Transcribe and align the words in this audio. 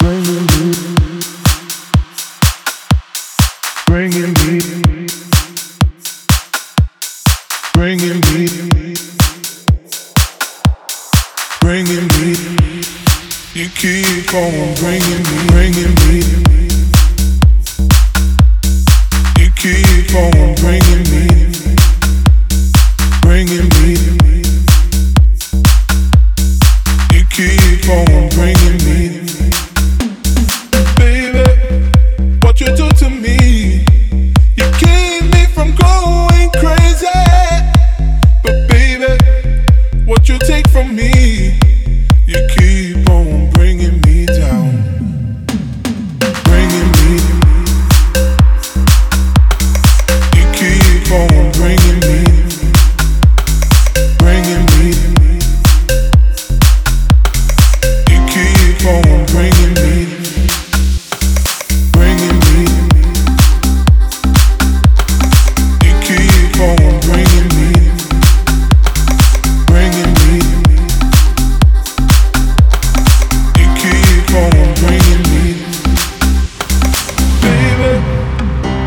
bringing 0.00 0.46
me, 0.46 0.72
bringing 3.86 4.32
me, 4.40 4.56
bringing 7.74 8.20
me, 8.20 8.94
bringing 11.60 12.08
me. 12.16 12.32
You 13.52 13.68
keep 13.68 14.34
on 14.34 14.74
bringing 14.80 15.24
me, 15.28 15.38
bringing 15.52 15.94
me. 16.04 16.20
You 19.38 19.48
keep 19.56 20.14
on 20.14 20.54
bringing 20.62 21.04
me, 21.12 21.24
bringing 23.20 23.68
me. 23.76 23.92
You 27.12 27.22
keep 27.30 27.88
on 27.88 28.28
bringing 28.30 28.59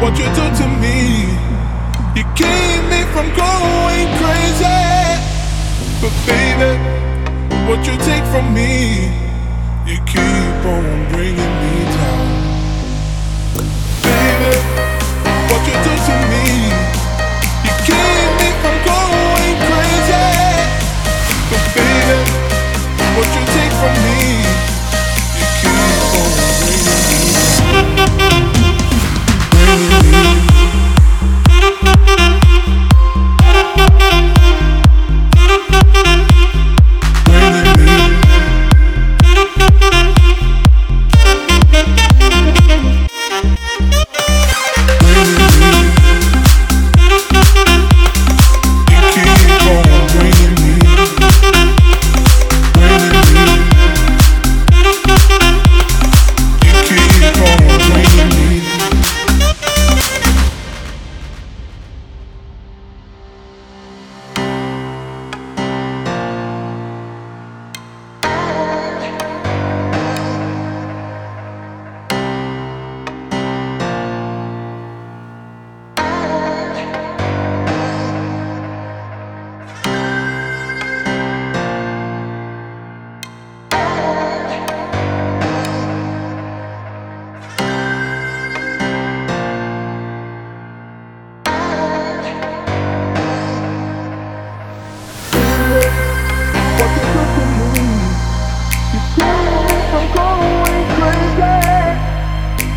What 0.03 0.19
you 0.19 0.25
do 0.25 0.45
to 0.59 0.67
me, 0.83 1.31
you 2.13 2.23
keep 2.35 2.81
me 2.91 3.03
from 3.13 3.27
going 3.39 4.07
crazy, 4.19 4.81
but 6.01 6.11
baby. 6.27 6.77
What 7.69 7.87
you 7.87 7.95
take 7.99 8.25
from 8.25 8.53
me, 8.53 9.05
you 9.87 9.97
keep 10.05 10.65
on 10.65 11.09
bringing 11.09 11.53
me 11.61 11.85
down. 11.95 12.12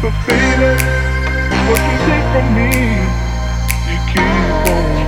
for 0.06 0.12
feeling 0.22 0.78
what 1.68 1.82
you 1.90 1.98
take 2.06 2.26
from 2.32 2.46
me. 2.54 2.70
You 3.90 3.98
keep 4.12 4.70
on. 4.70 5.05